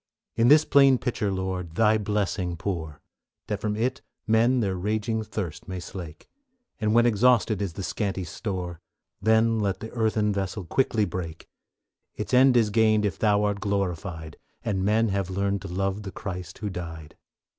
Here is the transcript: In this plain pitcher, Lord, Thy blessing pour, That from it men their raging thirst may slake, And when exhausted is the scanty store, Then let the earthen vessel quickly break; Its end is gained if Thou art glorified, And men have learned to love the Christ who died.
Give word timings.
In 0.35 0.47
this 0.47 0.65
plain 0.65 0.97
pitcher, 0.97 1.29
Lord, 1.31 1.75
Thy 1.75 1.99
blessing 1.99 2.57
pour, 2.57 2.99
That 3.45 3.61
from 3.61 3.75
it 3.75 4.01
men 4.25 4.59
their 4.59 4.75
raging 4.75 5.21
thirst 5.23 5.67
may 5.67 5.79
slake, 5.79 6.27
And 6.79 6.95
when 6.95 7.05
exhausted 7.05 7.61
is 7.61 7.73
the 7.73 7.83
scanty 7.83 8.23
store, 8.23 8.81
Then 9.21 9.59
let 9.59 9.79
the 9.79 9.91
earthen 9.91 10.33
vessel 10.33 10.65
quickly 10.65 11.05
break; 11.05 11.47
Its 12.15 12.33
end 12.33 12.57
is 12.57 12.71
gained 12.71 13.05
if 13.05 13.19
Thou 13.19 13.43
art 13.43 13.59
glorified, 13.59 14.37
And 14.65 14.83
men 14.83 15.09
have 15.09 15.29
learned 15.29 15.61
to 15.61 15.67
love 15.67 16.01
the 16.01 16.11
Christ 16.11 16.57
who 16.57 16.71
died. 16.71 17.15